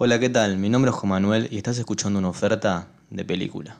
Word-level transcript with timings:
Hola, 0.00 0.20
¿qué 0.20 0.28
tal? 0.28 0.58
Mi 0.58 0.68
nombre 0.68 0.92
es 0.92 0.96
Juan 0.96 1.10
Manuel 1.10 1.48
y 1.50 1.56
estás 1.56 1.76
escuchando 1.76 2.20
una 2.20 2.28
oferta 2.28 2.86
de 3.10 3.24
película. 3.24 3.78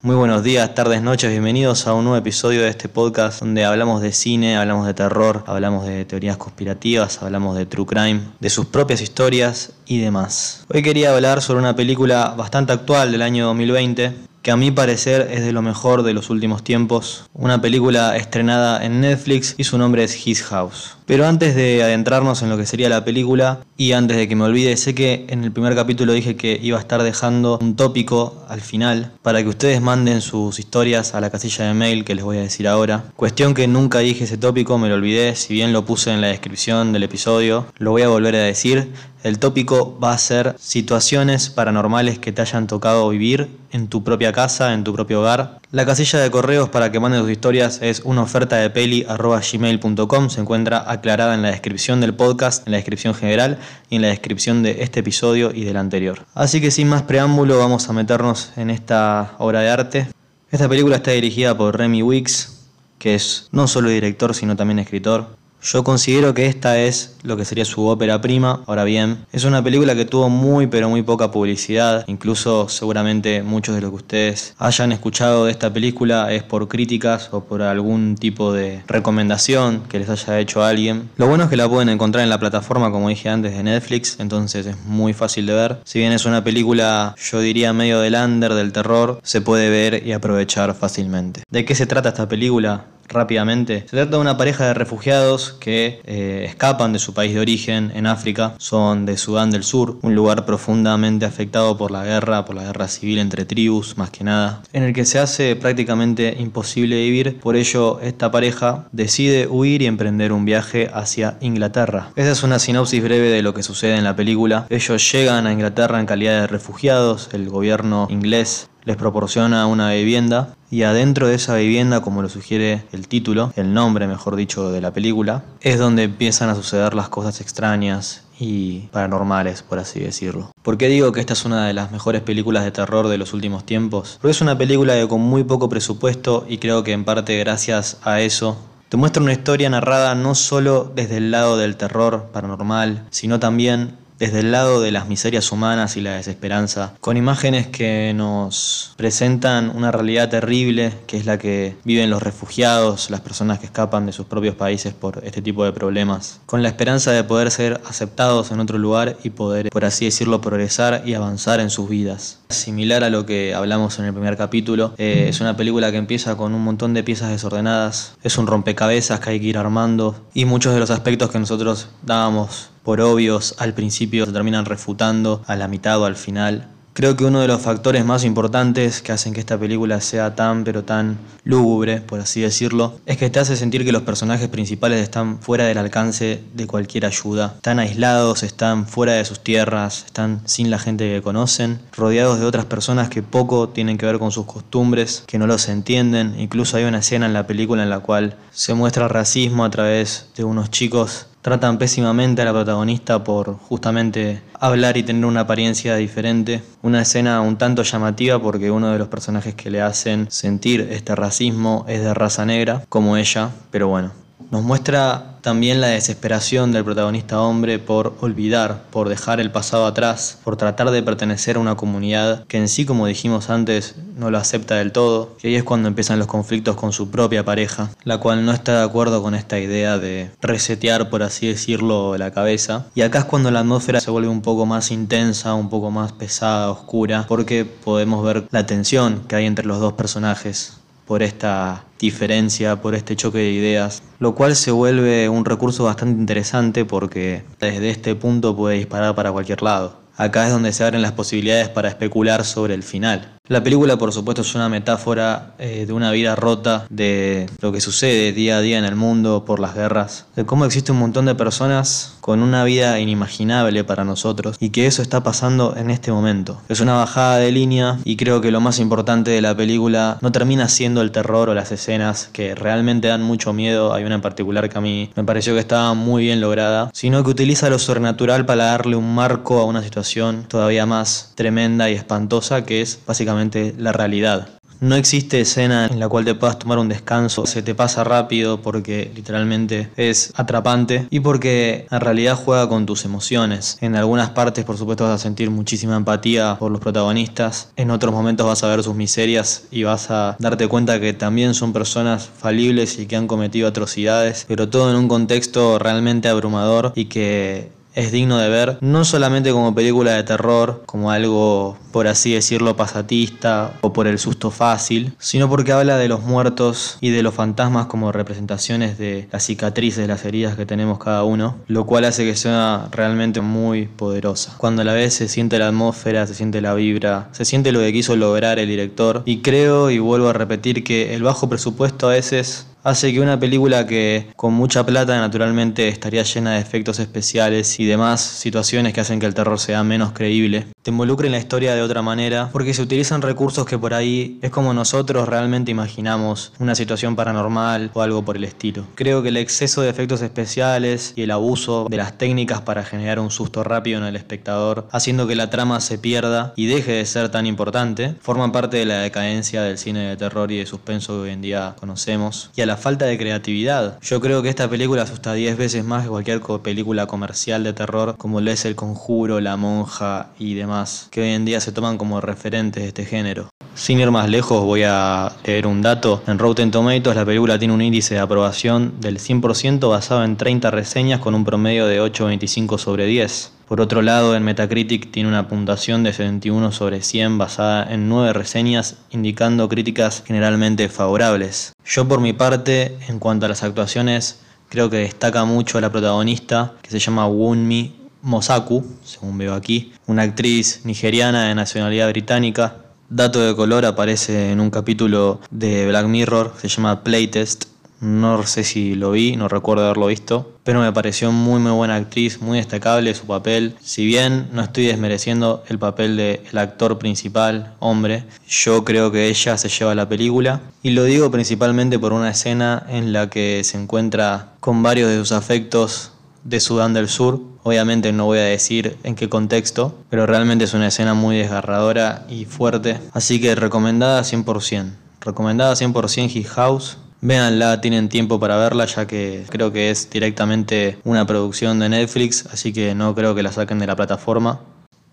Muy 0.00 0.16
buenos 0.16 0.42
días, 0.42 0.74
tardes, 0.74 1.02
noches, 1.02 1.30
bienvenidos 1.30 1.86
a 1.86 1.92
un 1.92 2.04
nuevo 2.04 2.16
episodio 2.16 2.62
de 2.62 2.70
este 2.70 2.88
podcast 2.88 3.40
donde 3.40 3.66
hablamos 3.66 4.00
de 4.00 4.12
cine, 4.12 4.56
hablamos 4.56 4.86
de 4.86 4.94
terror, 4.94 5.44
hablamos 5.46 5.84
de 5.84 6.06
teorías 6.06 6.38
conspirativas, 6.38 7.22
hablamos 7.22 7.54
de 7.58 7.66
true 7.66 7.84
crime, 7.84 8.22
de 8.40 8.48
sus 8.48 8.64
propias 8.64 9.02
historias 9.02 9.74
y 9.84 10.00
demás. 10.00 10.64
Hoy 10.72 10.80
quería 10.82 11.14
hablar 11.14 11.42
sobre 11.42 11.60
una 11.60 11.76
película 11.76 12.32
bastante 12.34 12.72
actual 12.72 13.12
del 13.12 13.20
año 13.20 13.44
2020 13.44 14.35
que 14.46 14.52
a 14.52 14.56
mi 14.56 14.70
parecer 14.70 15.26
es 15.32 15.44
de 15.44 15.50
lo 15.50 15.60
mejor 15.60 16.04
de 16.04 16.12
los 16.12 16.30
últimos 16.30 16.62
tiempos. 16.62 17.24
Una 17.34 17.60
película 17.60 18.16
estrenada 18.16 18.84
en 18.84 19.00
Netflix 19.00 19.56
y 19.58 19.64
su 19.64 19.76
nombre 19.76 20.04
es 20.04 20.24
His 20.24 20.44
House. 20.44 20.95
Pero 21.06 21.24
antes 21.24 21.54
de 21.54 21.84
adentrarnos 21.84 22.42
en 22.42 22.50
lo 22.50 22.56
que 22.56 22.66
sería 22.66 22.88
la 22.88 23.04
película 23.04 23.60
y 23.76 23.92
antes 23.92 24.16
de 24.16 24.26
que 24.26 24.34
me 24.34 24.42
olvide, 24.42 24.76
sé 24.76 24.92
que 24.92 25.24
en 25.28 25.44
el 25.44 25.52
primer 25.52 25.76
capítulo 25.76 26.12
dije 26.12 26.34
que 26.34 26.58
iba 26.60 26.78
a 26.78 26.80
estar 26.80 27.04
dejando 27.04 27.58
un 27.60 27.76
tópico 27.76 28.44
al 28.48 28.60
final 28.60 29.12
para 29.22 29.40
que 29.40 29.48
ustedes 29.48 29.80
manden 29.80 30.20
sus 30.20 30.58
historias 30.58 31.14
a 31.14 31.20
la 31.20 31.30
casilla 31.30 31.64
de 31.66 31.74
mail 31.74 32.04
que 32.04 32.16
les 32.16 32.24
voy 32.24 32.38
a 32.38 32.40
decir 32.40 32.66
ahora. 32.66 33.04
Cuestión 33.14 33.54
que 33.54 33.68
nunca 33.68 34.00
dije 34.00 34.24
ese 34.24 34.36
tópico, 34.36 34.78
me 34.78 34.88
lo 34.88 34.96
olvidé, 34.96 35.36
si 35.36 35.54
bien 35.54 35.72
lo 35.72 35.84
puse 35.84 36.12
en 36.12 36.20
la 36.20 36.26
descripción 36.26 36.92
del 36.92 37.04
episodio, 37.04 37.66
lo 37.78 37.92
voy 37.92 38.02
a 38.02 38.08
volver 38.08 38.34
a 38.34 38.42
decir. 38.42 38.90
El 39.22 39.38
tópico 39.38 39.98
va 40.00 40.12
a 40.12 40.18
ser 40.18 40.56
situaciones 40.58 41.50
paranormales 41.50 42.18
que 42.18 42.32
te 42.32 42.42
hayan 42.42 42.66
tocado 42.66 43.08
vivir 43.08 43.48
en 43.72 43.88
tu 43.88 44.04
propia 44.04 44.32
casa, 44.32 44.72
en 44.72 44.84
tu 44.84 44.92
propio 44.92 45.20
hogar. 45.20 45.60
La 45.76 45.84
casilla 45.84 46.20
de 46.20 46.30
correos 46.30 46.70
para 46.70 46.90
que 46.90 47.00
manden 47.00 47.20
sus 47.20 47.30
historias 47.30 47.80
es 47.82 48.00
una 48.02 48.22
oferta 48.22 48.56
de 48.56 48.70
peli.gmail.com. 48.70 50.30
Se 50.30 50.40
encuentra 50.40 50.90
aclarada 50.90 51.34
en 51.34 51.42
la 51.42 51.50
descripción 51.50 52.00
del 52.00 52.14
podcast, 52.14 52.66
en 52.66 52.70
la 52.70 52.78
descripción 52.78 53.14
general 53.14 53.58
y 53.90 53.96
en 53.96 54.00
la 54.00 54.08
descripción 54.08 54.62
de 54.62 54.82
este 54.82 55.00
episodio 55.00 55.52
y 55.52 55.64
del 55.64 55.76
anterior. 55.76 56.24
Así 56.32 56.62
que 56.62 56.70
sin 56.70 56.88
más 56.88 57.02
preámbulo 57.02 57.58
vamos 57.58 57.90
a 57.90 57.92
meternos 57.92 58.52
en 58.56 58.70
esta 58.70 59.34
obra 59.36 59.60
de 59.60 59.68
arte. 59.68 60.08
Esta 60.50 60.66
película 60.66 60.96
está 60.96 61.10
dirigida 61.10 61.54
por 61.54 61.76
Remy 61.76 62.02
Wicks, 62.02 62.68
que 62.98 63.14
es 63.14 63.50
no 63.52 63.68
solo 63.68 63.90
director 63.90 64.34
sino 64.34 64.56
también 64.56 64.78
escritor. 64.78 65.36
Yo 65.66 65.82
considero 65.82 66.32
que 66.32 66.46
esta 66.46 66.78
es 66.78 67.16
lo 67.24 67.36
que 67.36 67.44
sería 67.44 67.64
su 67.64 67.88
ópera 67.88 68.20
prima. 68.20 68.62
Ahora 68.68 68.84
bien, 68.84 69.26
es 69.32 69.42
una 69.42 69.64
película 69.64 69.96
que 69.96 70.04
tuvo 70.04 70.28
muy 70.28 70.68
pero 70.68 70.88
muy 70.88 71.02
poca 71.02 71.32
publicidad. 71.32 72.04
Incluso 72.06 72.68
seguramente 72.68 73.42
muchos 73.42 73.74
de 73.74 73.80
los 73.80 73.90
que 73.90 73.96
ustedes 73.96 74.54
hayan 74.58 74.92
escuchado 74.92 75.46
de 75.46 75.50
esta 75.50 75.72
película 75.72 76.32
es 76.32 76.44
por 76.44 76.68
críticas 76.68 77.30
o 77.32 77.42
por 77.42 77.62
algún 77.62 78.14
tipo 78.14 78.52
de 78.52 78.84
recomendación 78.86 79.82
que 79.88 79.98
les 79.98 80.08
haya 80.08 80.38
hecho 80.38 80.62
alguien. 80.62 81.10
Lo 81.16 81.26
bueno 81.26 81.42
es 81.42 81.50
que 81.50 81.56
la 81.56 81.68
pueden 81.68 81.88
encontrar 81.88 82.22
en 82.22 82.30
la 82.30 82.38
plataforma, 82.38 82.92
como 82.92 83.08
dije 83.08 83.28
antes, 83.28 83.56
de 83.56 83.64
Netflix. 83.64 84.20
Entonces 84.20 84.66
es 84.66 84.84
muy 84.84 85.14
fácil 85.14 85.46
de 85.46 85.54
ver. 85.54 85.80
Si 85.82 85.98
bien 85.98 86.12
es 86.12 86.26
una 86.26 86.44
película, 86.44 87.16
yo 87.18 87.40
diría 87.40 87.72
medio 87.72 87.98
del 87.98 88.14
under, 88.14 88.54
del 88.54 88.70
terror, 88.70 89.18
se 89.24 89.40
puede 89.40 89.68
ver 89.68 90.06
y 90.06 90.12
aprovechar 90.12 90.76
fácilmente. 90.76 91.42
¿De 91.50 91.64
qué 91.64 91.74
se 91.74 91.86
trata 91.86 92.10
esta 92.10 92.28
película? 92.28 92.84
Rápidamente. 93.08 93.80
Se 93.80 93.96
trata 93.96 94.12
de 94.12 94.18
una 94.18 94.36
pareja 94.36 94.66
de 94.66 94.74
refugiados 94.74 95.52
que 95.52 96.00
eh, 96.04 96.44
escapan 96.46 96.92
de 96.92 96.98
su 96.98 97.14
país 97.14 97.34
de 97.34 97.40
origen 97.40 97.92
en 97.94 98.06
África. 98.06 98.54
Son 98.58 99.06
de 99.06 99.16
Sudán 99.16 99.50
del 99.50 99.64
Sur, 99.64 99.98
un 100.02 100.14
lugar 100.14 100.44
profundamente 100.44 101.24
afectado 101.24 101.76
por 101.76 101.90
la 101.90 102.04
guerra, 102.04 102.44
por 102.44 102.56
la 102.56 102.64
guerra 102.64 102.88
civil 102.88 103.18
entre 103.18 103.44
tribus, 103.44 103.96
más 103.96 104.10
que 104.10 104.24
nada, 104.24 104.62
en 104.72 104.82
el 104.82 104.92
que 104.92 105.04
se 105.04 105.18
hace 105.18 105.56
prácticamente 105.56 106.36
imposible 106.38 106.96
vivir. 106.96 107.38
Por 107.40 107.56
ello, 107.56 108.00
esta 108.00 108.30
pareja 108.30 108.86
decide 108.92 109.46
huir 109.48 109.82
y 109.82 109.86
emprender 109.86 110.32
un 110.32 110.44
viaje 110.44 110.90
hacia 110.92 111.36
Inglaterra. 111.40 112.10
Esa 112.16 112.32
es 112.32 112.42
una 112.42 112.58
sinopsis 112.58 113.02
breve 113.02 113.30
de 113.30 113.42
lo 113.42 113.54
que 113.54 113.62
sucede 113.62 113.96
en 113.96 114.04
la 114.04 114.16
película. 114.16 114.66
Ellos 114.70 115.12
llegan 115.12 115.46
a 115.46 115.52
Inglaterra 115.52 116.00
en 116.00 116.06
calidad 116.06 116.40
de 116.40 116.46
refugiados. 116.46 117.30
El 117.32 117.48
gobierno 117.48 118.06
inglés 118.10 118.68
les 118.86 118.96
proporciona 118.96 119.66
una 119.66 119.90
vivienda 119.90 120.54
y 120.70 120.84
adentro 120.84 121.26
de 121.28 121.34
esa 121.34 121.56
vivienda, 121.56 122.00
como 122.00 122.22
lo 122.22 122.28
sugiere 122.28 122.84
el 122.92 123.08
título, 123.08 123.52
el 123.56 123.74
nombre 123.74 124.06
mejor 124.06 124.36
dicho 124.36 124.70
de 124.70 124.80
la 124.80 124.92
película, 124.92 125.44
es 125.60 125.78
donde 125.78 126.04
empiezan 126.04 126.48
a 126.48 126.54
suceder 126.54 126.94
las 126.94 127.08
cosas 127.08 127.40
extrañas 127.40 128.24
y 128.38 128.88
paranormales, 128.92 129.62
por 129.62 129.78
así 129.78 130.00
decirlo. 130.00 130.50
¿Por 130.62 130.78
qué 130.78 130.88
digo 130.88 131.12
que 131.12 131.20
esta 131.20 131.32
es 131.32 131.44
una 131.44 131.66
de 131.66 131.74
las 131.74 131.90
mejores 131.90 132.22
películas 132.22 132.64
de 132.64 132.70
terror 132.70 133.08
de 133.08 133.18
los 133.18 133.34
últimos 133.34 133.64
tiempos? 133.64 134.18
Porque 134.20 134.32
es 134.32 134.40
una 134.40 134.56
película 134.56 134.94
que 134.94 135.08
con 135.08 135.20
muy 135.20 135.42
poco 135.42 135.68
presupuesto 135.68 136.46
y 136.48 136.58
creo 136.58 136.84
que 136.84 136.92
en 136.92 137.04
parte 137.04 137.38
gracias 137.38 137.98
a 138.04 138.20
eso 138.20 138.56
te 138.88 138.96
muestra 138.96 139.20
una 139.20 139.32
historia 139.32 139.68
narrada 139.68 140.14
no 140.14 140.36
solo 140.36 140.92
desde 140.94 141.16
el 141.16 141.32
lado 141.32 141.56
del 141.56 141.76
terror 141.76 142.28
paranormal, 142.32 143.04
sino 143.10 143.40
también 143.40 143.96
desde 144.18 144.40
el 144.40 144.52
lado 144.52 144.80
de 144.80 144.92
las 144.92 145.08
miserias 145.08 145.52
humanas 145.52 145.96
y 145.96 146.00
la 146.00 146.14
desesperanza, 146.14 146.94
con 147.00 147.16
imágenes 147.16 147.66
que 147.66 148.12
nos 148.14 148.94
presentan 148.96 149.70
una 149.74 149.92
realidad 149.92 150.30
terrible, 150.30 150.92
que 151.06 151.16
es 151.16 151.26
la 151.26 151.38
que 151.38 151.76
viven 151.84 152.10
los 152.10 152.22
refugiados, 152.22 153.10
las 153.10 153.20
personas 153.20 153.58
que 153.58 153.66
escapan 153.66 154.06
de 154.06 154.12
sus 154.12 154.26
propios 154.26 154.54
países 154.54 154.94
por 154.94 155.22
este 155.24 155.42
tipo 155.42 155.64
de 155.64 155.72
problemas, 155.72 156.40
con 156.46 156.62
la 156.62 156.68
esperanza 156.68 157.12
de 157.12 157.24
poder 157.24 157.50
ser 157.50 157.80
aceptados 157.86 158.50
en 158.50 158.60
otro 158.60 158.78
lugar 158.78 159.16
y 159.22 159.30
poder, 159.30 159.70
por 159.70 159.84
así 159.84 160.06
decirlo, 160.06 160.40
progresar 160.40 161.02
y 161.04 161.14
avanzar 161.14 161.60
en 161.60 161.70
sus 161.70 161.88
vidas. 161.88 162.38
Similar 162.48 163.04
a 163.04 163.10
lo 163.10 163.26
que 163.26 163.54
hablamos 163.54 163.98
en 163.98 164.06
el 164.06 164.12
primer 164.12 164.36
capítulo, 164.36 164.94
eh, 164.98 165.26
es 165.28 165.40
una 165.40 165.56
película 165.56 165.90
que 165.90 165.98
empieza 165.98 166.36
con 166.36 166.54
un 166.54 166.62
montón 166.62 166.94
de 166.94 167.02
piezas 167.02 167.30
desordenadas, 167.30 168.14
es 168.22 168.38
un 168.38 168.46
rompecabezas 168.46 169.20
que 169.20 169.30
hay 169.30 169.40
que 169.40 169.46
ir 169.46 169.58
armando 169.58 170.24
y 170.32 170.44
muchos 170.44 170.72
de 170.74 170.80
los 170.80 170.90
aspectos 170.90 171.30
que 171.30 171.38
nosotros 171.38 171.88
dábamos 172.02 172.70
por 172.86 173.00
obvios 173.00 173.56
al 173.58 173.74
principio 173.74 174.26
se 174.26 174.32
terminan 174.32 174.64
refutando 174.64 175.42
a 175.48 175.56
la 175.56 175.66
mitad 175.66 176.00
o 176.00 176.04
al 176.04 176.14
final. 176.14 176.68
Creo 176.92 177.16
que 177.16 177.24
uno 177.24 177.40
de 177.40 177.48
los 177.48 177.60
factores 177.60 178.04
más 178.04 178.22
importantes 178.22 179.02
que 179.02 179.10
hacen 179.10 179.34
que 179.34 179.40
esta 179.40 179.58
película 179.58 180.00
sea 180.00 180.36
tan 180.36 180.62
pero 180.62 180.84
tan 180.84 181.18
lúgubre, 181.42 182.00
por 182.00 182.20
así 182.20 182.42
decirlo, 182.42 183.00
es 183.04 183.16
que 183.16 183.28
te 183.28 183.40
hace 183.40 183.56
sentir 183.56 183.84
que 183.84 183.90
los 183.90 184.02
personajes 184.02 184.48
principales 184.48 185.02
están 185.02 185.40
fuera 185.40 185.64
del 185.64 185.78
alcance 185.78 186.44
de 186.54 186.66
cualquier 186.68 187.06
ayuda. 187.06 187.54
Están 187.56 187.80
aislados, 187.80 188.44
están 188.44 188.86
fuera 188.86 189.14
de 189.14 189.24
sus 189.24 189.40
tierras, 189.40 190.04
están 190.06 190.40
sin 190.44 190.70
la 190.70 190.78
gente 190.78 191.12
que 191.12 191.22
conocen, 191.22 191.80
rodeados 191.92 192.38
de 192.38 192.46
otras 192.46 192.66
personas 192.66 193.08
que 193.08 193.22
poco 193.22 193.68
tienen 193.68 193.98
que 193.98 194.06
ver 194.06 194.20
con 194.20 194.30
sus 194.30 194.46
costumbres, 194.46 195.24
que 195.26 195.38
no 195.38 195.48
los 195.48 195.68
entienden. 195.68 196.38
Incluso 196.38 196.76
hay 196.76 196.84
una 196.84 197.00
escena 197.00 197.26
en 197.26 197.32
la 197.32 197.48
película 197.48 197.82
en 197.82 197.90
la 197.90 197.98
cual 197.98 198.36
se 198.52 198.74
muestra 198.74 199.08
racismo 199.08 199.64
a 199.64 199.70
través 199.70 200.28
de 200.36 200.44
unos 200.44 200.70
chicos 200.70 201.26
tratan 201.46 201.78
pésimamente 201.78 202.42
a 202.42 202.44
la 202.44 202.52
protagonista 202.52 203.22
por 203.22 203.56
justamente 203.56 204.42
hablar 204.58 204.96
y 204.96 205.04
tener 205.04 205.24
una 205.26 205.42
apariencia 205.42 205.94
diferente. 205.94 206.60
Una 206.82 207.02
escena 207.02 207.40
un 207.40 207.56
tanto 207.56 207.84
llamativa 207.84 208.42
porque 208.42 208.72
uno 208.72 208.90
de 208.90 208.98
los 208.98 209.06
personajes 209.06 209.54
que 209.54 209.70
le 209.70 209.80
hacen 209.80 210.28
sentir 210.28 210.88
este 210.90 211.14
racismo 211.14 211.84
es 211.86 212.02
de 212.02 212.14
raza 212.14 212.44
negra, 212.44 212.82
como 212.88 213.16
ella, 213.16 213.50
pero 213.70 213.86
bueno, 213.86 214.10
nos 214.50 214.62
muestra 214.62 215.36
también 215.46 215.80
la 215.80 215.86
desesperación 215.86 216.72
del 216.72 216.84
protagonista 216.84 217.40
hombre 217.40 217.78
por 217.78 218.16
olvidar, 218.20 218.82
por 218.90 219.08
dejar 219.08 219.38
el 219.38 219.52
pasado 219.52 219.86
atrás, 219.86 220.38
por 220.42 220.56
tratar 220.56 220.90
de 220.90 221.04
pertenecer 221.04 221.54
a 221.54 221.60
una 221.60 221.76
comunidad 221.76 222.44
que 222.46 222.58
en 222.58 222.68
sí, 222.68 222.84
como 222.84 223.06
dijimos 223.06 223.48
antes, 223.48 223.94
no 224.16 224.30
lo 224.32 224.38
acepta 224.38 224.74
del 224.74 224.90
todo. 224.90 225.36
Y 225.42 225.46
ahí 225.46 225.54
es 225.54 225.62
cuando 225.62 225.86
empiezan 225.86 226.18
los 226.18 226.26
conflictos 226.26 226.74
con 226.74 226.92
su 226.92 227.12
propia 227.12 227.44
pareja, 227.44 227.90
la 228.02 228.18
cual 228.18 228.44
no 228.44 228.50
está 228.50 228.78
de 228.78 228.84
acuerdo 228.84 229.22
con 229.22 229.36
esta 229.36 229.60
idea 229.60 229.98
de 229.98 230.32
resetear, 230.40 231.10
por 231.10 231.22
así 231.22 231.46
decirlo, 231.46 232.16
la 232.18 232.32
cabeza. 232.32 232.86
Y 232.96 233.02
acá 233.02 233.20
es 233.20 233.24
cuando 233.26 233.52
la 233.52 233.60
atmósfera 233.60 234.00
se 234.00 234.10
vuelve 234.10 234.28
un 234.28 234.42
poco 234.42 234.66
más 234.66 234.90
intensa, 234.90 235.54
un 235.54 235.70
poco 235.70 235.92
más 235.92 236.10
pesada, 236.10 236.72
oscura, 236.72 237.24
porque 237.28 237.64
podemos 237.64 238.24
ver 238.24 238.48
la 238.50 238.66
tensión 238.66 239.22
que 239.28 239.36
hay 239.36 239.46
entre 239.46 239.66
los 239.66 239.78
dos 239.78 239.92
personajes 239.92 240.78
por 241.06 241.22
esta 241.22 241.84
diferencia, 241.98 242.76
por 242.76 242.94
este 242.94 243.16
choque 243.16 243.38
de 243.38 243.50
ideas, 243.52 244.02
lo 244.18 244.34
cual 244.34 244.56
se 244.56 244.70
vuelve 244.70 245.28
un 245.28 245.44
recurso 245.44 245.84
bastante 245.84 246.20
interesante 246.20 246.84
porque 246.84 247.44
desde 247.60 247.90
este 247.90 248.14
punto 248.14 248.56
puede 248.56 248.76
disparar 248.76 249.14
para 249.14 249.32
cualquier 249.32 249.62
lado. 249.62 250.00
Acá 250.16 250.46
es 250.46 250.52
donde 250.52 250.72
se 250.72 250.82
abren 250.82 251.02
las 251.02 251.12
posibilidades 251.12 251.68
para 251.68 251.88
especular 251.88 252.44
sobre 252.44 252.74
el 252.74 252.82
final. 252.82 253.35
La 253.48 253.62
película, 253.62 253.96
por 253.96 254.12
supuesto, 254.12 254.42
es 254.42 254.56
una 254.56 254.68
metáfora 254.68 255.54
eh, 255.60 255.84
de 255.86 255.92
una 255.92 256.10
vida 256.10 256.34
rota, 256.34 256.84
de 256.90 257.48
lo 257.60 257.70
que 257.70 257.80
sucede 257.80 258.32
día 258.32 258.58
a 258.58 258.60
día 258.60 258.76
en 258.76 258.84
el 258.84 258.96
mundo 258.96 259.44
por 259.44 259.60
las 259.60 259.76
guerras, 259.76 260.26
de 260.34 260.44
cómo 260.44 260.64
existe 260.64 260.90
un 260.90 260.98
montón 260.98 261.26
de 261.26 261.36
personas 261.36 262.14
con 262.20 262.42
una 262.42 262.64
vida 262.64 262.98
inimaginable 262.98 263.84
para 263.84 264.02
nosotros 264.02 264.56
y 264.58 264.70
que 264.70 264.88
eso 264.88 265.00
está 265.00 265.22
pasando 265.22 265.76
en 265.76 265.90
este 265.90 266.10
momento. 266.10 266.60
Es 266.68 266.80
una 266.80 266.94
bajada 266.94 267.36
de 267.36 267.52
línea 267.52 268.00
y 268.02 268.16
creo 268.16 268.40
que 268.40 268.50
lo 268.50 268.60
más 268.60 268.80
importante 268.80 269.30
de 269.30 269.40
la 269.40 269.56
película 269.56 270.18
no 270.22 270.32
termina 270.32 270.68
siendo 270.68 271.02
el 271.02 271.12
terror 271.12 271.48
o 271.48 271.54
las 271.54 271.70
escenas 271.70 272.28
que 272.32 272.56
realmente 272.56 273.06
dan 273.06 273.22
mucho 273.22 273.52
miedo, 273.52 273.94
hay 273.94 274.02
una 274.02 274.16
en 274.16 274.22
particular 274.22 274.68
que 274.68 274.76
a 274.76 274.80
mí 274.80 275.12
me 275.14 275.22
pareció 275.22 275.54
que 275.54 275.60
estaba 275.60 275.94
muy 275.94 276.24
bien 276.24 276.40
lograda, 276.40 276.90
sino 276.92 277.22
que 277.22 277.30
utiliza 277.30 277.70
lo 277.70 277.78
sobrenatural 277.78 278.44
para 278.44 278.64
darle 278.64 278.96
un 278.96 279.14
marco 279.14 279.60
a 279.60 279.64
una 279.64 279.84
situación 279.84 280.46
todavía 280.48 280.84
más 280.84 281.30
tremenda 281.36 281.88
y 281.90 281.94
espantosa 281.94 282.64
que 282.64 282.80
es 282.80 282.98
básicamente 283.06 283.35
la 283.78 283.92
realidad. 283.92 284.48
No 284.80 284.94
existe 284.94 285.40
escena 285.40 285.86
en 285.86 286.00
la 286.00 286.08
cual 286.08 286.26
te 286.26 286.34
puedas 286.34 286.58
tomar 286.58 286.78
un 286.78 286.88
descanso, 286.88 287.46
se 287.46 287.62
te 287.62 287.74
pasa 287.74 288.04
rápido 288.04 288.60
porque 288.60 289.10
literalmente 289.14 289.88
es 289.96 290.34
atrapante 290.36 291.06
y 291.08 291.20
porque 291.20 291.86
en 291.90 292.00
realidad 292.00 292.36
juega 292.36 292.68
con 292.68 292.84
tus 292.84 293.06
emociones. 293.06 293.78
En 293.80 293.96
algunas 293.96 294.30
partes 294.30 294.66
por 294.66 294.76
supuesto 294.76 295.04
vas 295.04 295.14
a 295.14 295.22
sentir 295.22 295.50
muchísima 295.50 295.96
empatía 295.96 296.56
por 296.58 296.70
los 296.70 296.80
protagonistas, 296.80 297.72
en 297.76 297.90
otros 297.90 298.12
momentos 298.12 298.46
vas 298.46 298.62
a 298.64 298.68
ver 298.68 298.82
sus 298.82 298.94
miserias 298.94 299.64
y 299.70 299.84
vas 299.84 300.10
a 300.10 300.36
darte 300.38 300.68
cuenta 300.68 301.00
que 301.00 301.14
también 301.14 301.54
son 301.54 301.72
personas 301.72 302.28
falibles 302.36 302.98
y 302.98 303.06
que 303.06 303.16
han 303.16 303.28
cometido 303.28 303.68
atrocidades, 303.68 304.44
pero 304.46 304.68
todo 304.68 304.90
en 304.90 304.96
un 304.96 305.08
contexto 305.08 305.78
realmente 305.78 306.28
abrumador 306.28 306.92
y 306.94 307.06
que 307.06 307.75
es 307.96 308.12
digno 308.12 308.38
de 308.38 308.48
ver, 308.48 308.78
no 308.82 309.04
solamente 309.04 309.50
como 309.50 309.74
película 309.74 310.12
de 310.12 310.22
terror, 310.22 310.82
como 310.86 311.10
algo, 311.10 311.76
por 311.92 312.06
así 312.06 312.34
decirlo, 312.34 312.76
pasatista 312.76 313.72
o 313.80 313.92
por 313.92 314.06
el 314.06 314.18
susto 314.18 314.50
fácil, 314.50 315.14
sino 315.18 315.48
porque 315.48 315.72
habla 315.72 315.96
de 315.96 316.06
los 316.06 316.22
muertos 316.22 316.98
y 317.00 317.08
de 317.08 317.22
los 317.22 317.34
fantasmas 317.34 317.86
como 317.86 318.12
representaciones 318.12 318.98
de 318.98 319.28
las 319.32 319.44
cicatrices, 319.44 320.06
las 320.06 320.24
heridas 320.26 320.56
que 320.56 320.66
tenemos 320.66 320.98
cada 320.98 321.24
uno, 321.24 321.56
lo 321.68 321.86
cual 321.86 322.04
hace 322.04 322.24
que 322.24 322.36
sea 322.36 322.88
realmente 322.92 323.40
muy 323.40 323.86
poderosa. 323.86 324.54
Cuando 324.58 324.82
a 324.82 324.84
la 324.84 324.92
vez 324.92 325.14
se 325.14 325.28
siente 325.28 325.58
la 325.58 325.68
atmósfera, 325.68 326.26
se 326.26 326.34
siente 326.34 326.60
la 326.60 326.74
vibra, 326.74 327.30
se 327.32 327.46
siente 327.46 327.72
lo 327.72 327.80
que 327.80 327.94
quiso 327.94 328.14
lograr 328.14 328.58
el 328.58 328.68
director, 328.68 329.22
y 329.24 329.38
creo 329.38 329.90
y 329.90 329.98
vuelvo 329.98 330.28
a 330.28 330.34
repetir 330.34 330.84
que 330.84 331.14
el 331.14 331.22
bajo 331.22 331.48
presupuesto 331.48 332.08
a 332.08 332.12
veces 332.12 332.66
hace 332.86 333.12
que 333.12 333.18
una 333.20 333.40
película 333.40 333.84
que 333.84 334.28
con 334.36 334.54
mucha 334.54 334.86
plata 334.86 335.18
naturalmente 335.18 335.88
estaría 335.88 336.22
llena 336.22 336.52
de 336.52 336.60
efectos 336.60 337.00
especiales 337.00 337.80
y 337.80 337.84
demás 337.84 338.20
situaciones 338.20 338.92
que 338.92 339.00
hacen 339.00 339.18
que 339.18 339.26
el 339.26 339.34
terror 339.34 339.58
sea 339.58 339.82
menos 339.82 340.12
creíble, 340.12 340.66
te 340.86 340.92
involucre 340.92 341.26
en 341.26 341.32
la 341.32 341.38
historia 341.38 341.74
de 341.74 341.82
otra 341.82 342.00
manera, 342.00 342.48
porque 342.52 342.72
se 342.72 342.80
utilizan 342.80 343.20
recursos 343.20 343.66
que 343.66 343.76
por 343.76 343.92
ahí 343.92 344.38
es 344.40 344.52
como 344.52 344.72
nosotros 344.72 345.28
realmente 345.28 345.72
imaginamos 345.72 346.52
una 346.60 346.76
situación 346.76 347.16
paranormal 347.16 347.90
o 347.92 348.02
algo 348.02 348.24
por 348.24 348.36
el 348.36 348.44
estilo. 348.44 348.84
Creo 348.94 349.20
que 349.20 349.30
el 349.30 349.36
exceso 349.36 349.82
de 349.82 349.88
efectos 349.88 350.22
especiales 350.22 351.12
y 351.16 351.22
el 351.22 351.32
abuso 351.32 351.88
de 351.90 351.96
las 351.96 352.16
técnicas 352.18 352.60
para 352.60 352.84
generar 352.84 353.18
un 353.18 353.32
susto 353.32 353.64
rápido 353.64 353.98
en 353.98 354.04
el 354.04 354.14
espectador, 354.14 354.86
haciendo 354.92 355.26
que 355.26 355.34
la 355.34 355.50
trama 355.50 355.80
se 355.80 355.98
pierda 355.98 356.52
y 356.54 356.66
deje 356.66 356.92
de 356.92 357.04
ser 357.04 357.30
tan 357.30 357.46
importante, 357.46 358.14
forman 358.20 358.52
parte 358.52 358.76
de 358.76 358.84
la 358.84 359.00
decadencia 359.00 359.62
del 359.62 359.78
cine 359.78 360.08
de 360.08 360.16
terror 360.16 360.52
y 360.52 360.58
de 360.58 360.66
suspenso 360.66 361.14
que 361.14 361.22
hoy 361.22 361.30
en 361.30 361.42
día 361.42 361.74
conocemos. 361.80 362.52
Y 362.54 362.60
a 362.60 362.66
la 362.66 362.76
falta 362.76 363.06
de 363.06 363.18
creatividad. 363.18 363.98
Yo 364.02 364.20
creo 364.20 364.40
que 364.40 364.50
esta 364.50 364.70
película 364.70 365.02
asusta 365.02 365.32
10 365.32 365.56
veces 365.56 365.84
más 365.84 366.04
que 366.04 366.10
cualquier 366.10 366.40
película 366.62 367.08
comercial 367.08 367.64
de 367.64 367.72
terror 367.72 368.16
como 368.16 368.40
lo 368.40 368.52
es 368.52 368.64
El 368.64 368.76
Conjuro, 368.76 369.40
La 369.40 369.56
Monja 369.56 370.28
y 370.38 370.54
demás, 370.54 370.75
que 371.10 371.22
hoy 371.22 371.28
en 371.30 371.44
día 371.44 371.60
se 371.60 371.72
toman 371.72 371.98
como 371.98 372.20
referentes 372.20 372.82
de 372.82 372.88
este 372.88 373.04
género. 373.04 373.48
Sin 373.74 374.00
ir 374.00 374.10
más 374.10 374.30
lejos, 374.30 374.64
voy 374.64 374.84
a 374.84 375.32
leer 375.44 375.66
un 375.66 375.82
dato. 375.82 376.22
En 376.26 376.38
Rotten 376.38 376.70
Tomatoes 376.70 377.14
la 377.14 377.26
película 377.26 377.58
tiene 377.58 377.74
un 377.74 377.82
índice 377.82 378.14
de 378.14 378.20
aprobación 378.20 378.94
del 379.00 379.18
100% 379.18 379.90
basado 379.90 380.24
en 380.24 380.36
30 380.36 380.70
reseñas 380.70 381.20
con 381.20 381.34
un 381.34 381.44
promedio 381.44 381.86
de 381.86 382.00
8.25 382.00 382.78
sobre 382.78 383.04
10. 383.04 383.52
Por 383.68 383.80
otro 383.80 384.00
lado, 384.00 384.34
en 384.34 384.44
Metacritic 384.44 385.10
tiene 385.10 385.28
una 385.28 385.48
puntuación 385.48 386.04
de 386.04 386.12
71 386.12 386.72
sobre 386.72 387.02
100 387.02 387.36
basada 387.36 387.92
en 387.92 388.08
9 388.08 388.32
reseñas 388.32 388.96
indicando 389.10 389.68
críticas 389.68 390.22
generalmente 390.24 390.88
favorables. 390.88 391.72
Yo 391.84 392.08
por 392.08 392.20
mi 392.20 392.32
parte, 392.32 392.96
en 393.08 393.18
cuanto 393.18 393.44
a 393.44 393.48
las 393.48 393.62
actuaciones, 393.62 394.40
creo 394.68 394.88
que 394.88 394.98
destaca 394.98 395.44
mucho 395.44 395.78
a 395.78 395.80
la 395.80 395.92
protagonista, 395.92 396.74
que 396.80 396.90
se 396.90 396.98
llama 396.98 397.26
Wunmi 397.26 398.05
Mosaku, 398.26 398.84
según 399.04 399.38
veo 399.38 399.54
aquí, 399.54 399.92
una 400.08 400.22
actriz 400.22 400.80
nigeriana 400.82 401.44
de 401.44 401.54
nacionalidad 401.54 402.08
británica, 402.08 402.78
Dato 403.08 403.38
de 403.38 403.54
color 403.54 403.86
aparece 403.86 404.50
en 404.50 404.58
un 404.58 404.70
capítulo 404.70 405.40
de 405.52 405.86
Black 405.86 406.06
Mirror, 406.08 406.54
se 406.60 406.66
llama 406.66 407.04
Playtest. 407.04 407.66
No 408.00 408.44
sé 408.44 408.64
si 408.64 408.96
lo 408.96 409.12
vi, 409.12 409.36
no 409.36 409.46
recuerdo 409.46 409.84
haberlo 409.84 410.08
visto, 410.08 410.54
pero 410.64 410.80
me 410.80 410.92
pareció 410.92 411.30
muy 411.30 411.60
muy 411.60 411.70
buena 411.70 411.94
actriz, 411.94 412.42
muy 412.42 412.58
destacable 412.58 413.14
su 413.14 413.26
papel. 413.26 413.76
Si 413.80 414.04
bien 414.04 414.48
no 414.52 414.60
estoy 414.60 414.86
desmereciendo 414.86 415.62
el 415.68 415.78
papel 415.78 416.16
del 416.16 416.58
actor 416.58 416.98
principal, 416.98 417.74
hombre, 417.78 418.24
yo 418.48 418.84
creo 418.84 419.12
que 419.12 419.28
ella 419.28 419.56
se 419.56 419.68
lleva 419.68 419.94
la 419.94 420.08
película. 420.08 420.60
Y 420.82 420.90
lo 420.90 421.04
digo 421.04 421.30
principalmente 421.30 422.00
por 422.00 422.12
una 422.12 422.30
escena 422.30 422.84
en 422.88 423.12
la 423.12 423.30
que 423.30 423.62
se 423.62 423.80
encuentra 423.80 424.54
con 424.58 424.82
varios 424.82 425.10
de 425.10 425.18
sus 425.18 425.30
afectos 425.30 426.10
de 426.42 426.60
Sudán 426.60 426.92
del 426.92 427.08
Sur. 427.08 427.40
Obviamente 427.66 428.12
no 428.12 428.26
voy 428.26 428.38
a 428.38 428.42
decir 428.42 428.96
en 429.02 429.16
qué 429.16 429.28
contexto, 429.28 429.98
pero 430.08 430.24
realmente 430.24 430.66
es 430.66 430.74
una 430.74 430.86
escena 430.86 431.14
muy 431.14 431.36
desgarradora 431.36 432.24
y 432.30 432.44
fuerte. 432.44 433.00
Así 433.12 433.40
que 433.40 433.56
recomendada 433.56 434.22
100%. 434.22 434.92
Recomendada 435.20 435.74
100% 435.74 436.32
His 436.32 436.48
House. 436.50 436.98
Véanla, 437.22 437.80
tienen 437.80 438.08
tiempo 438.08 438.38
para 438.38 438.56
verla 438.56 438.86
ya 438.86 439.08
que 439.08 439.44
creo 439.48 439.72
que 439.72 439.90
es 439.90 440.08
directamente 440.08 440.98
una 441.02 441.26
producción 441.26 441.80
de 441.80 441.88
Netflix, 441.88 442.46
así 442.52 442.72
que 442.72 442.94
no 442.94 443.16
creo 443.16 443.34
que 443.34 443.42
la 443.42 443.50
saquen 443.50 443.80
de 443.80 443.88
la 443.88 443.96
plataforma. 443.96 444.60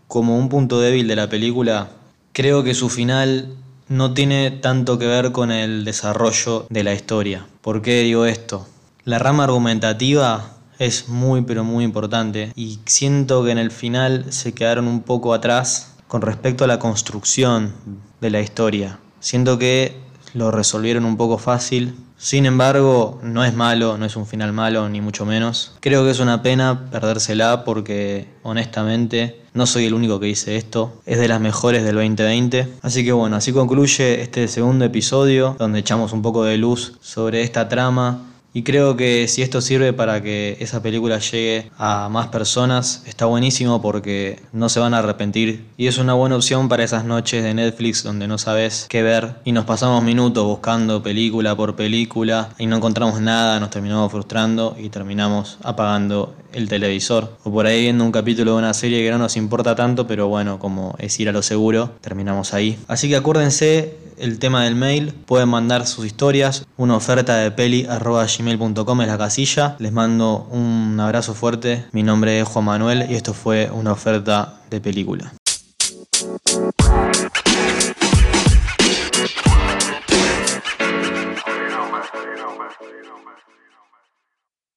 Como 0.08 0.38
un 0.38 0.48
punto 0.48 0.80
débil 0.80 1.08
de 1.08 1.16
la 1.16 1.28
película, 1.28 1.88
creo 2.34 2.64
que 2.64 2.76
su 2.76 2.90
final 2.90 3.56
no 3.88 4.14
tiene 4.14 4.52
tanto 4.52 5.00
que 5.00 5.08
ver 5.08 5.32
con 5.32 5.52
el 5.52 5.86
desarrollo 5.86 6.68
de 6.70 6.84
la 6.84 6.94
historia. 6.94 7.48
¿Por 7.62 7.82
qué 7.82 8.02
digo 8.02 8.28
esto? 8.28 8.68
La 9.06 9.18
rama 9.18 9.46
argumentativa 9.46 10.53
es 10.80 11.10
muy 11.10 11.42
pero 11.42 11.64
muy 11.64 11.84
importante 11.84 12.52
y 12.56 12.80
siento 12.86 13.44
que 13.44 13.52
en 13.52 13.58
el 13.58 13.72
final 13.72 14.26
se 14.30 14.54
quedaron 14.54 14.88
un 14.88 15.02
poco 15.02 15.34
atrás 15.34 15.96
con 16.08 16.22
respecto 16.22 16.64
a 16.64 16.68
la 16.68 16.80
construcción 16.80 17.74
de 18.22 18.30
la 18.30 18.42
historia. 18.42 19.00
Siento 19.20 19.58
que 19.58 19.96
lo 20.34 20.52
resolvieron 20.52 21.06
un 21.06 21.18
poco 21.18 21.38
fácil. 21.38 21.96
Sin 22.18 22.46
embargo, 22.46 23.20
no 23.24 23.44
es 23.44 23.54
malo, 23.54 23.98
no 23.98 24.06
es 24.06 24.16
un 24.16 24.26
final 24.26 24.54
malo, 24.54 24.88
ni 24.88 25.02
mucho 25.02 25.26
menos. 25.26 25.76
Creo 25.80 26.04
que 26.06 26.12
es 26.12 26.20
una 26.20 26.42
pena 26.42 26.88
perdérsela 26.90 27.64
porque, 27.66 28.30
honestamente, 28.44 29.42
no 29.54 29.66
soy 29.66 29.86
el 29.86 29.94
único 29.94 30.20
que 30.20 30.28
dice 30.28 30.56
esto. 30.56 31.02
Es 31.06 31.20
de 31.20 31.28
las 31.28 31.42
mejores 31.42 31.84
del 31.84 31.96
2020. 31.96 32.68
Así 32.82 33.04
que 33.04 33.12
bueno, 33.12 33.36
así 33.36 33.52
concluye 33.52 34.22
este 34.22 34.48
segundo 34.48 34.86
episodio 34.86 35.56
donde 35.60 35.80
echamos 35.80 36.14
un 36.14 36.22
poco 36.22 36.44
de 36.44 36.58
luz 36.58 36.94
sobre 37.02 37.44
esta 37.44 37.68
trama 37.68 38.33
y 38.54 38.64
creo 38.64 38.96
que 38.96 39.28
si 39.28 39.42
esto 39.42 39.62
sirve 39.62 39.94
para 39.94 40.22
que 40.22 40.58
esa 40.60 40.82
película 40.84 41.18
llegue 41.18 41.72
a 41.78 42.08
más 42.10 42.28
personas, 42.28 43.02
está 43.08 43.26
buenísimo 43.26 43.82
porque 43.82 44.40
no 44.52 44.70
se 44.70 44.80
van 44.80 44.94
a 44.94 45.00
arrepentir. 45.00 45.66
Y 45.76 45.88
es 45.88 45.98
una 45.98 46.14
buena 46.14 46.36
opción 46.36 46.70
para 46.70 46.84
esas 46.84 47.04
noches 47.04 47.44
de 47.44 47.54
Netflix 47.54 48.04
donde 48.04 48.28
no 48.28 48.38
sabes 48.38 48.86
qué 48.90 49.02
ver 49.02 49.38
y 49.44 49.52
nos 49.52 49.66
pasamos 49.66 50.04
minutos 50.04 50.46
buscando 50.46 51.02
película 51.02 51.56
por 51.56 51.76
película 51.76 52.50
y 52.60 52.68
no 52.68 52.78
encontramos 52.78 53.20
nada, 53.20 53.60
nos 53.60 53.72
terminamos 53.72 54.12
frustrando 54.12 54.78
y 54.80 54.90
terminamos 54.90 55.58
apagando 55.64 56.36
el 56.54 56.70
televisor. 56.70 57.36
O 57.44 57.52
por 57.52 57.66
ahí 57.66 57.82
viendo 57.82 58.04
un 58.04 58.12
capítulo 58.12 58.52
de 58.52 58.58
una 58.60 58.74
serie 58.76 59.04
que 59.04 59.10
no 59.10 59.18
nos 59.18 59.36
importa 59.36 59.76
tanto, 59.76 60.06
pero 60.06 60.28
bueno, 60.28 60.60
como 60.60 60.96
es 61.00 61.20
ir 61.20 61.28
a 61.28 61.32
lo 61.32 61.42
seguro, 61.42 61.92
terminamos 62.02 62.54
ahí. 62.54 62.78
Así 62.88 63.10
que 63.10 63.16
acuérdense 63.16 64.03
el 64.18 64.40
tema 64.40 64.64
del 64.64 64.76
mail, 64.76 65.14
pueden 65.26 65.50
mandar 65.50 65.88
sus 65.88 66.06
historias, 66.06 66.66
una 66.78 66.96
oferta 66.96 67.38
de 67.38 67.52
peli 67.52 67.84
gmail.com 67.84 69.02
es 69.02 69.08
la 69.08 69.18
casilla. 69.18 69.76
Les 69.80 69.92
mando 69.92 70.48
un 70.52 71.00
abrazo 71.00 71.34
fuerte, 71.34 71.86
mi 71.92 72.04
nombre 72.04 72.40
es 72.40 72.48
Juan 72.48 72.66
Manuel 72.66 73.06
y 73.10 73.16
esto 73.16 73.34
fue 73.34 73.70
una 73.72 73.92
oferta 73.92 74.62
de 74.70 74.82
película. 74.82 75.34